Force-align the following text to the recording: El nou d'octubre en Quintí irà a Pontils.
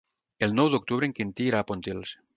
El 0.47 0.55
nou 0.59 0.71
d'octubre 0.75 1.09
en 1.11 1.15
Quintí 1.21 1.49
irà 1.53 1.63
a 1.65 1.71
Pontils. 1.73 2.21